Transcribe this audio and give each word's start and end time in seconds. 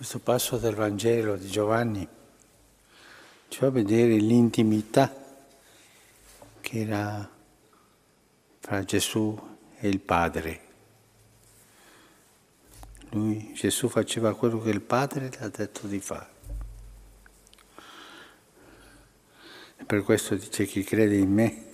Questo 0.00 0.18
passo 0.20 0.56
del 0.56 0.74
Vangelo 0.74 1.36
di 1.36 1.46
Giovanni 1.46 2.08
ci 3.48 3.58
fa 3.58 3.68
vedere 3.68 4.16
l'intimità 4.16 5.14
che 6.58 6.80
era 6.80 7.30
fra 8.60 8.82
Gesù 8.84 9.38
e 9.76 9.86
il 9.86 10.00
Padre. 10.00 10.60
Lui, 13.10 13.52
Gesù 13.52 13.90
faceva 13.90 14.34
quello 14.34 14.62
che 14.62 14.70
il 14.70 14.80
Padre 14.80 15.28
gli 15.28 15.44
ha 15.44 15.50
detto 15.50 15.86
di 15.86 16.00
fare. 16.00 16.30
E 19.76 19.84
per 19.84 20.02
questo 20.02 20.34
dice 20.34 20.64
chi 20.64 20.82
crede 20.82 21.16
in 21.16 21.30
me 21.30 21.64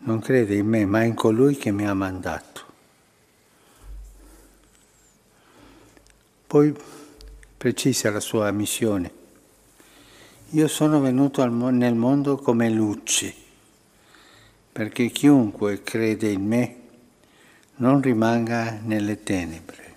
non 0.00 0.20
crede 0.20 0.56
in 0.56 0.66
me, 0.66 0.84
ma 0.84 1.02
in 1.04 1.14
colui 1.14 1.56
che 1.56 1.70
mi 1.70 1.86
ha 1.86 1.94
mandato. 1.94 2.71
Poi 6.52 6.70
precisa 7.56 8.10
la 8.10 8.20
sua 8.20 8.50
missione. 8.50 9.10
Io 10.50 10.68
sono 10.68 11.00
venuto 11.00 11.42
nel 11.46 11.94
mondo 11.94 12.36
come 12.36 12.68
luce, 12.68 13.34
perché 14.70 15.08
chiunque 15.08 15.82
crede 15.82 16.28
in 16.28 16.46
me 16.46 16.76
non 17.76 18.02
rimanga 18.02 18.78
nelle 18.84 19.22
tenebre. 19.22 19.94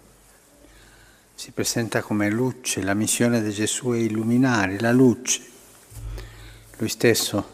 Si 1.33 1.51
presenta 1.51 2.01
come 2.01 2.29
luce, 2.29 2.81
la 2.81 2.93
missione 2.93 3.43
di 3.43 3.51
Gesù 3.51 3.89
è 3.89 3.97
illuminare 3.97 4.79
la 4.79 4.93
luce. 4.93 5.41
Lui 6.77 6.87
stesso 6.87 7.49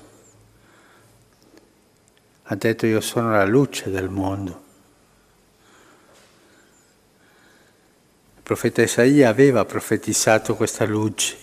ha 2.43 2.55
detto 2.55 2.85
io 2.85 3.01
sono 3.01 3.31
la 3.31 3.45
luce 3.45 3.89
del 3.89 4.09
mondo. 4.09 4.60
Profeta 8.51 8.81
Isaia 8.81 9.29
aveva 9.29 9.63
profetizzato 9.63 10.57
questa 10.57 10.83
luce. 10.83 11.37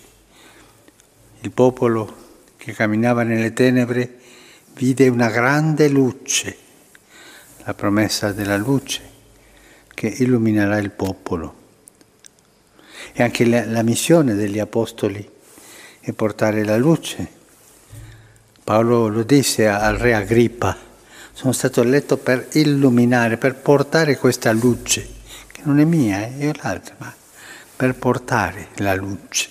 Il 1.40 1.50
popolo 1.52 2.16
che 2.58 2.74
camminava 2.74 3.22
nelle 3.22 3.54
tenebre 3.54 4.18
vide 4.74 5.08
una 5.08 5.30
grande 5.30 5.88
luce, 5.88 6.54
la 7.64 7.72
promessa 7.72 8.32
della 8.32 8.58
luce 8.58 9.00
che 9.94 10.06
illuminerà 10.18 10.76
il 10.76 10.90
popolo. 10.90 11.54
E 13.14 13.22
anche 13.22 13.46
la, 13.46 13.64
la 13.64 13.82
missione 13.82 14.34
degli 14.34 14.58
apostoli 14.58 15.26
è 16.00 16.12
portare 16.12 16.62
la 16.62 16.76
luce. 16.76 17.26
Paolo 18.62 19.08
lo 19.08 19.22
disse 19.22 19.66
al 19.66 19.96
re 19.96 20.12
Agrippa, 20.12 20.76
sono 21.32 21.52
stato 21.52 21.80
eletto 21.80 22.18
per 22.18 22.48
illuminare, 22.52 23.38
per 23.38 23.54
portare 23.54 24.18
questa 24.18 24.52
luce 24.52 25.16
che 25.58 25.64
non 25.64 25.80
è 25.80 25.84
mia, 25.84 26.18
è 26.20 26.52
l'altra, 26.62 26.94
ma 26.98 27.12
per 27.74 27.96
portare 27.96 28.68
la 28.76 28.94
luce. 28.94 29.50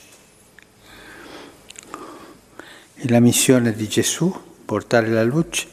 E 2.96 3.10
la 3.10 3.20
missione 3.20 3.74
di 3.74 3.88
Gesù, 3.88 4.34
portare 4.64 5.10
la 5.10 5.24
luce, 5.24 5.68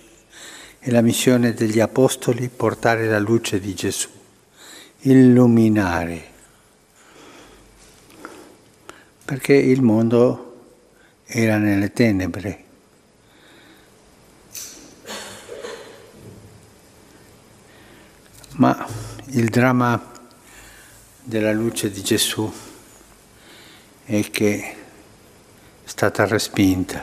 e 0.80 0.90
la 0.90 1.00
missione 1.00 1.54
degli 1.54 1.78
Apostoli, 1.78 2.48
portare 2.48 3.06
la 3.06 3.18
luce 3.18 3.60
di 3.60 3.74
Gesù, 3.74 4.08
illuminare. 5.00 6.32
Perché 9.24 9.54
il 9.54 9.82
mondo 9.82 10.56
era 11.24 11.56
nelle 11.58 11.92
tenebre. 11.92 12.62
Ma 18.56 18.86
il 19.28 19.48
dramma 19.48 20.13
della 21.26 21.52
luce 21.52 21.90
di 21.90 22.02
Gesù 22.02 22.52
è 24.04 24.30
che 24.30 24.60
è 24.62 24.76
stata 25.82 26.26
respinta. 26.26 27.02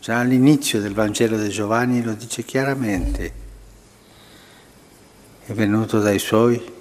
Già 0.00 0.18
all'inizio 0.18 0.80
del 0.80 0.92
Vangelo 0.92 1.38
di 1.40 1.48
Giovanni 1.48 2.02
lo 2.02 2.14
dice 2.14 2.44
chiaramente, 2.44 3.44
è 5.46 5.52
venuto 5.52 6.00
dai 6.00 6.18
suoi 6.18 6.74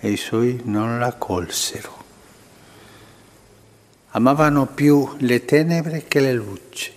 e 0.00 0.10
i 0.10 0.16
suoi 0.16 0.60
non 0.64 0.98
la 0.98 1.12
colsero. 1.14 2.00
Amavano 4.10 4.66
più 4.66 5.14
le 5.18 5.44
tenebre 5.44 6.04
che 6.08 6.20
le 6.20 6.32
luci. 6.32 6.92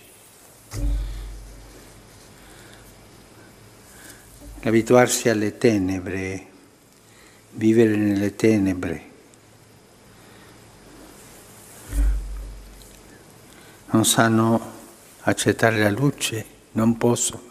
Abituarsi 4.64 5.28
alle 5.28 5.56
tenebre 5.56 6.54
vivere 7.56 7.96
nelle 7.96 8.36
tenebre. 8.36 9.04
Non 13.90 14.04
sanno 14.04 14.72
accettare 15.20 15.78
la 15.78 15.90
luce, 15.90 16.44
non 16.72 16.96
possono, 16.98 17.42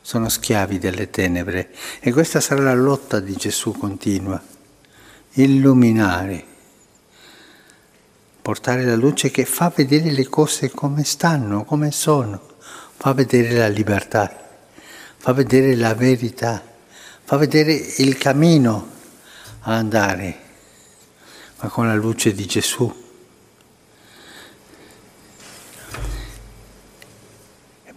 sono 0.00 0.28
schiavi 0.28 0.78
delle 0.78 1.10
tenebre. 1.10 1.70
E 2.00 2.12
questa 2.12 2.40
sarà 2.40 2.62
la 2.62 2.74
lotta 2.74 3.20
di 3.20 3.34
Gesù 3.36 3.72
continua, 3.72 4.40
illuminare, 5.32 6.44
portare 8.40 8.84
la 8.84 8.96
luce 8.96 9.30
che 9.30 9.44
fa 9.44 9.70
vedere 9.74 10.10
le 10.10 10.28
cose 10.28 10.70
come 10.70 11.04
stanno, 11.04 11.64
come 11.64 11.90
sono, 11.90 12.40
fa 12.96 13.12
vedere 13.12 13.52
la 13.52 13.68
libertà, 13.68 14.48
fa 15.18 15.32
vedere 15.34 15.76
la 15.76 15.94
verità, 15.94 16.62
fa 17.22 17.36
vedere 17.36 17.74
il 17.98 18.16
cammino 18.16 18.98
a 19.60 19.74
andare, 19.74 20.38
ma 21.60 21.68
con 21.68 21.86
la 21.86 21.94
luce 21.94 22.32
di 22.32 22.46
Gesù. 22.46 23.08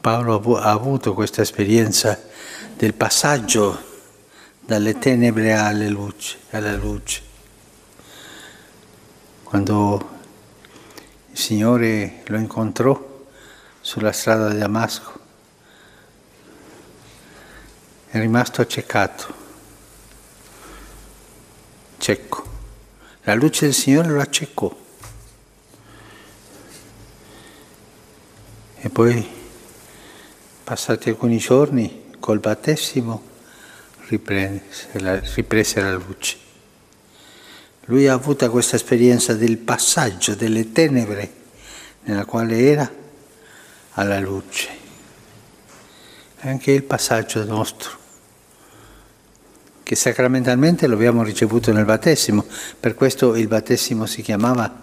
Paolo 0.04 0.58
ha 0.58 0.70
avuto 0.70 1.14
questa 1.14 1.42
esperienza 1.42 2.22
del 2.76 2.94
passaggio 2.94 3.92
dalle 4.60 5.00
tenebre 5.00 5.54
alle 5.54 5.88
luci, 5.88 6.36
alla 6.50 6.76
luce. 6.76 7.22
Quando 9.44 10.10
il 11.32 11.38
Signore 11.38 12.22
lo 12.26 12.38
incontrò 12.38 13.26
sulla 13.80 14.12
strada 14.12 14.50
di 14.50 14.58
Damasco, 14.58 15.20
è 18.10 18.20
rimasto 18.20 18.62
accecato 18.62 19.43
cieco. 22.04 22.44
La 23.22 23.34
luce 23.34 23.64
del 23.64 23.74
Signore 23.74 24.10
lo 24.10 24.20
accecò. 24.20 24.78
E 28.76 28.90
poi, 28.90 29.26
passati 30.66 31.08
alcuni 31.08 31.38
giorni, 31.38 32.12
col 32.20 32.40
battesimo, 32.40 33.24
riprese 34.10 35.00
la, 35.00 35.18
riprese 35.18 35.82
la 35.82 35.94
luce. 35.94 36.38
Lui 37.86 38.08
ha 38.10 38.14
avuto 38.14 38.50
questa 38.50 38.76
esperienza 38.76 39.34
del 39.34 39.58
passaggio 39.58 40.36
delle 40.36 40.74
tenebre 40.74 41.34
nella 42.02 42.26
quale 42.26 42.60
era 42.60 42.94
alla 43.92 44.20
luce. 44.20 44.82
Anche 46.40 46.72
il 46.72 46.84
passaggio 46.84 47.46
nostro 47.46 48.02
che 49.84 49.96
sacramentalmente 49.96 50.88
lo 50.88 50.96
abbiamo 50.96 51.24
ricevuto 51.24 51.72
nel 51.74 51.86
battesimo, 51.86 52.46
per 52.80 52.96
questo 52.96 53.36
il 53.36 53.48
battesimo 53.48 54.06
si 54.06 54.22
chiamava 54.22 54.82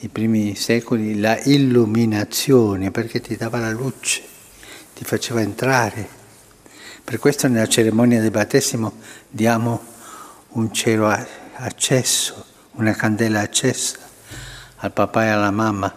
i 0.00 0.08
primi 0.08 0.54
secoli 0.56 1.20
la 1.20 1.38
illuminazione, 1.42 2.90
perché 2.90 3.20
ti 3.20 3.36
dava 3.36 3.58
la 3.58 3.70
luce, 3.70 4.22
ti 4.94 5.04
faceva 5.04 5.40
entrare. 5.40 6.08
Per 7.04 7.18
questo 7.18 7.46
nella 7.46 7.68
cerimonia 7.68 8.20
del 8.20 8.30
battesimo 8.30 8.94
diamo 9.28 9.80
un 10.48 10.72
cielo 10.72 11.08
acceso, 11.54 12.44
una 12.72 12.92
candela 12.92 13.40
accesa 13.40 13.98
al 14.76 14.92
papà 14.92 15.24
e 15.24 15.28
alla 15.28 15.50
mamma, 15.50 15.94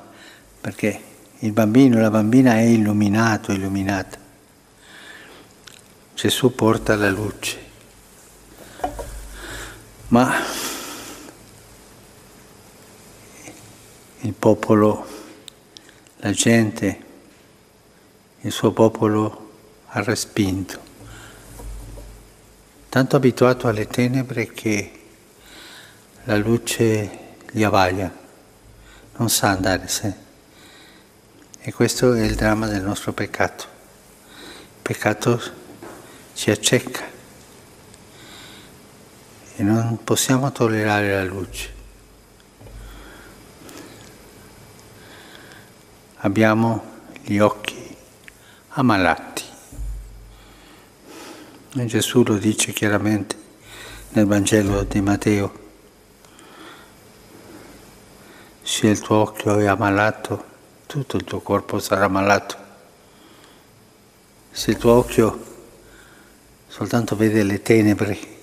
perché 0.61 1.01
il 1.39 1.51
bambino, 1.51 1.99
la 1.99 2.09
bambina 2.09 2.55
è 2.55 2.63
illuminato, 2.63 3.53
illuminata. 3.53 4.17
Gesù 6.13 6.53
porta 6.53 6.95
la 6.95 7.09
luce. 7.09 7.67
Ma 10.09 10.43
il 14.21 14.33
popolo, 14.33 15.07
la 16.17 16.31
gente, 16.31 17.05
il 18.41 18.51
suo 18.51 18.71
popolo 18.71 19.51
ha 19.89 20.01
respinto, 20.01 20.79
tanto 22.89 23.15
abituato 23.15 23.67
alle 23.67 23.85
tenebre 23.85 24.51
che 24.51 24.91
la 26.23 26.37
luce 26.37 27.37
gli 27.51 27.61
avvaglia, 27.61 28.11
non 29.17 29.29
sa 29.29 29.49
andarsene. 29.49 30.25
E 31.59 31.71
questo 31.71 32.13
è 32.13 32.23
il 32.23 32.33
dramma 32.33 32.65
del 32.65 32.81
nostro 32.81 33.13
peccato. 33.13 33.65
Il 34.37 34.81
peccato 34.81 35.39
ci 36.33 36.49
acceca 36.49 37.08
e 39.59 39.63
non 39.63 40.01
possiamo 40.05 40.53
tollerare 40.53 41.11
la 41.15 41.23
luce. 41.25 41.73
Abbiamo 46.19 46.81
gli 47.23 47.39
occhi 47.39 47.97
ammalati. 48.69 49.43
E 51.75 51.85
Gesù 51.87 52.23
lo 52.23 52.37
dice 52.37 52.71
chiaramente 52.71 53.35
nel 54.11 54.25
Vangelo 54.27 54.83
di 54.83 55.01
Matteo. 55.01 55.51
Se 58.61 58.87
il 58.87 58.99
tuo 59.01 59.17
occhio 59.17 59.57
è 59.57 59.65
ammalato, 59.65 60.45
tutto 60.85 61.17
il 61.17 61.25
tuo 61.25 61.41
corpo 61.41 61.79
sarà 61.79 62.07
malato. 62.07 62.55
Se 64.51 64.71
il 64.71 64.77
tuo 64.77 64.93
occhio 64.93 65.47
soltanto 66.65 67.17
vede 67.17 67.43
le 67.43 67.61
tenebre, 67.61 68.37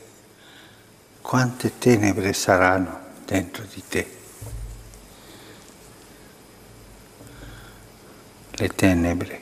quante 1.26 1.73
tenebre 1.76 2.32
saranno 2.32 3.00
dentro 3.25 3.64
di 3.75 3.82
te. 3.88 4.17
Le 8.52 8.69
tenebre. 8.69 9.40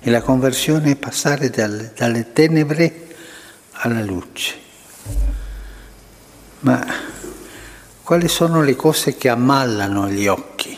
E 0.00 0.10
la 0.10 0.20
conversione 0.20 0.90
è 0.90 0.96
passare 0.96 1.48
dalle, 1.48 1.92
dalle 1.94 2.32
tenebre 2.32 3.06
alla 3.70 4.02
luce. 4.02 4.58
Ma 6.60 6.84
quali 8.02 8.26
sono 8.26 8.60
le 8.60 8.74
cose 8.74 9.16
che 9.16 9.28
ammallano 9.28 10.08
gli 10.08 10.26
occhi? 10.26 10.76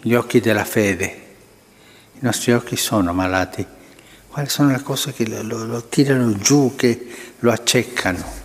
Gli 0.00 0.14
occhi 0.14 0.40
della 0.40 0.64
fede. 0.64 1.06
I 2.14 2.18
nostri 2.22 2.52
occhi 2.52 2.74
sono 2.74 3.12
malati. 3.12 3.64
Quali 4.26 4.48
sono 4.48 4.72
le 4.72 4.82
cose 4.82 5.12
che 5.12 5.28
lo, 5.28 5.42
lo, 5.42 5.64
lo 5.64 5.84
tirano 5.84 6.32
giù, 6.38 6.74
che 6.74 7.34
lo 7.38 7.52
acceccano? 7.52 8.39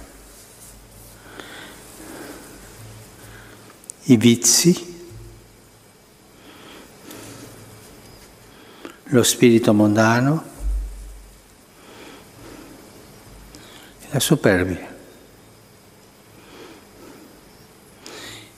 I 4.08 4.18
vizi, 4.18 4.94
lo 9.06 9.24
spirito 9.24 9.74
mondano 9.74 10.44
la 14.12 14.20
superbia. 14.20 14.94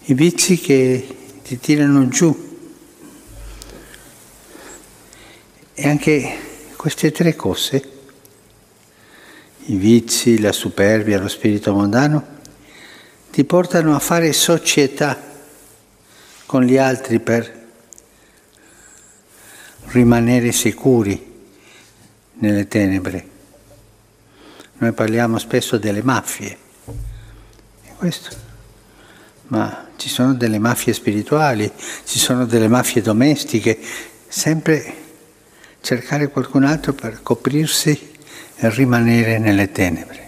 I 0.09 0.13
vizi 0.13 0.59
che 0.59 1.39
ti 1.43 1.59
tirano 1.59 2.07
giù. 2.09 2.45
E 5.73 5.87
anche 5.87 6.37
queste 6.75 7.11
tre 7.11 7.35
cose, 7.35 7.91
i 9.65 9.75
vizi, 9.75 10.39
la 10.39 10.51
superbia, 10.51 11.19
lo 11.19 11.27
spirito 11.27 11.71
mondano, 11.71 12.35
ti 13.31 13.45
portano 13.45 13.95
a 13.95 13.99
fare 13.99 14.33
società 14.33 15.26
con 16.47 16.63
gli 16.63 16.77
altri 16.77 17.19
per 17.19 17.65
rimanere 19.87 20.51
sicuri 20.53 21.35
nelle 22.35 22.67
tenebre. 22.67 23.35
Noi 24.77 24.93
parliamo 24.93 25.37
spesso 25.39 25.77
delle 25.77 26.01
mafie, 26.01 26.57
ma 29.47 29.87
ci 29.97 30.07
sono 30.07 30.33
delle 30.35 30.57
mafie 30.57 30.93
spirituali, 30.93 31.69
ci 32.05 32.17
sono 32.17 32.45
delle 32.45 32.69
mafie 32.69 33.01
domestiche, 33.01 33.77
sempre 34.27 35.05
cercare 35.81 36.29
qualcun 36.29 36.63
altro 36.63 36.93
per 36.93 37.21
coprirsi 37.21 38.13
e 38.55 38.69
rimanere 38.69 39.37
nelle 39.37 39.71
tenebre. 39.71 40.26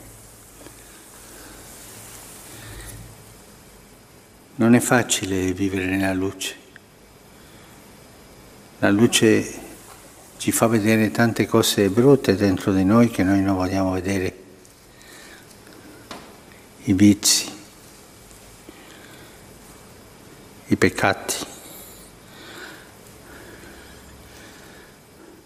Non 4.59 4.75
è 4.75 4.81
facile 4.81 5.53
vivere 5.53 5.85
nella 5.85 6.11
luce. 6.11 6.53
La 8.79 8.89
luce 8.89 9.57
ci 10.35 10.51
fa 10.51 10.67
vedere 10.67 11.11
tante 11.11 11.45
cose 11.45 11.87
brutte 11.87 12.35
dentro 12.35 12.73
di 12.73 12.83
noi 12.83 13.07
che 13.09 13.23
noi 13.23 13.41
non 13.41 13.55
vogliamo 13.55 13.93
vedere. 13.93 14.35
I 16.83 16.91
vizi, 16.91 17.49
i 20.65 20.75
peccati. 20.75 21.35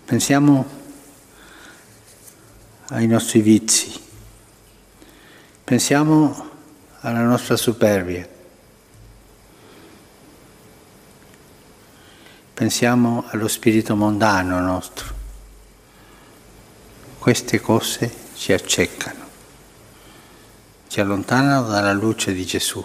Pensiamo 0.05 0.65
ai 2.87 3.05
nostri 3.05 3.41
vizi, 3.41 3.93
pensiamo 5.63 6.49
alla 7.01 7.21
nostra 7.21 7.55
superbia. 7.55 8.32
Pensiamo 12.63 13.25
allo 13.27 13.49
spirito 13.49 13.93
mondano 13.93 14.57
nostro. 14.61 15.13
Queste 17.19 17.59
cose 17.59 18.09
ci 18.35 18.53
acceccano, 18.53 19.25
ci 20.87 21.01
allontanano 21.01 21.67
dalla 21.67 21.91
luce 21.91 22.31
di 22.33 22.45
Gesù. 22.45 22.81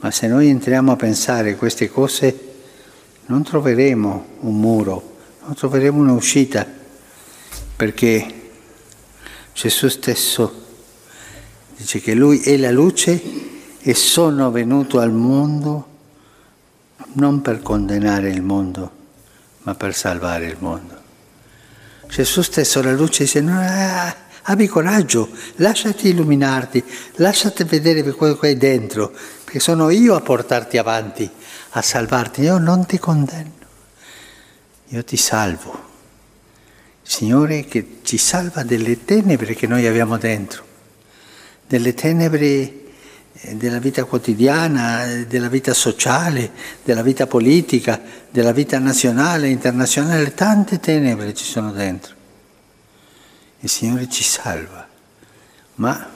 Ma 0.00 0.10
se 0.10 0.26
noi 0.26 0.50
entriamo 0.50 0.92
a 0.92 0.96
pensare 0.96 1.56
queste 1.56 1.88
cose, 1.88 2.56
non 3.26 3.42
troveremo 3.42 4.26
un 4.40 4.60
muro, 4.60 5.16
non 5.40 5.54
troveremo 5.54 6.00
un'uscita, 6.00 6.66
perché 7.76 8.50
Gesù 9.54 9.88
stesso 9.88 10.66
dice 11.78 11.98
che 11.98 12.12
Lui 12.12 12.42
è 12.42 12.58
la 12.58 12.70
luce 12.70 13.47
e 13.88 13.94
sono 13.94 14.50
venuto 14.50 14.98
al 15.00 15.12
mondo 15.12 15.88
non 17.12 17.40
per 17.40 17.62
condannare 17.62 18.28
il 18.28 18.42
mondo, 18.42 18.90
ma 19.62 19.74
per 19.74 19.94
salvare 19.94 20.44
il 20.44 20.56
mondo. 20.58 20.94
Gesù 22.06 22.42
stesso 22.42 22.82
la 22.82 22.92
luce 22.92 23.24
dice, 23.24 23.40
no, 23.40 23.58
ah, 23.58 24.14
abbi 24.42 24.66
coraggio, 24.66 25.30
lasciati 25.56 26.08
illuminarti, 26.08 26.84
lasciati 27.14 27.64
vedere 27.64 28.02
quello 28.12 28.36
che 28.36 28.48
hai 28.48 28.58
dentro, 28.58 29.10
perché 29.42 29.58
sono 29.58 29.88
io 29.88 30.14
a 30.14 30.20
portarti 30.20 30.76
avanti, 30.76 31.30
a 31.70 31.80
salvarti, 31.80 32.42
io 32.42 32.58
non 32.58 32.84
ti 32.84 32.98
condanno, 32.98 33.52
io 34.88 35.02
ti 35.02 35.16
salvo. 35.16 35.86
Signore 37.00 37.64
che 37.64 38.00
ci 38.02 38.18
salva 38.18 38.64
delle 38.64 39.02
tenebre 39.06 39.54
che 39.54 39.66
noi 39.66 39.86
abbiamo 39.86 40.18
dentro, 40.18 40.62
delle 41.66 41.94
tenebre 41.94 42.82
della 43.52 43.78
vita 43.78 44.04
quotidiana, 44.04 45.24
della 45.26 45.48
vita 45.48 45.72
sociale, 45.72 46.50
della 46.82 47.02
vita 47.02 47.26
politica, 47.26 48.00
della 48.30 48.52
vita 48.52 48.78
nazionale, 48.78 49.48
internazionale, 49.48 50.34
tante 50.34 50.80
tenebre 50.80 51.34
ci 51.34 51.44
sono 51.44 51.70
dentro. 51.70 52.14
Il 53.60 53.68
Signore 53.68 54.08
ci 54.08 54.24
salva, 54.24 54.86
ma 55.76 56.10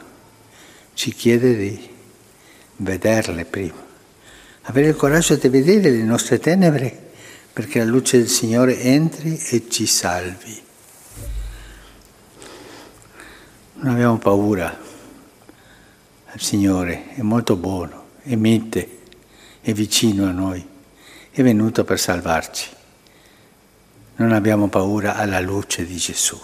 ci 0.95 1.13
chiede 1.13 1.57
di 1.57 1.91
vederle 2.77 3.45
prima, 3.45 3.85
avere 4.63 4.89
il 4.89 4.97
coraggio 4.97 5.37
di 5.37 5.49
vedere 5.49 5.91
le 5.91 6.03
nostre 6.03 6.39
tenebre 6.39 7.11
perché 7.53 7.81
la 7.81 7.85
luce 7.85 8.19
del 8.19 8.29
Signore 8.29 8.81
entri 8.81 9.39
e 9.39 9.67
ci 9.69 9.87
salvi. 9.87 10.61
Non 13.75 13.95
abbiamo 13.95 14.19
paura 14.19 14.91
al 16.33 16.41
Signore, 16.41 17.15
è 17.15 17.21
molto 17.21 17.57
buono, 17.57 18.07
è 18.23 18.35
mite, 18.37 19.01
è 19.61 19.73
vicino 19.75 20.27
a 20.27 20.31
noi, 20.31 20.67
è 21.31 21.43
venuto 21.43 21.85
per 21.85 22.01
salvarci. 22.01 22.69
Non 24.17 24.33
abbiamo 24.33 24.69
paura 24.69 25.17
alla 25.17 25.41
luce 25.41 25.85
di 25.85 25.97
Gesù. 25.97 26.41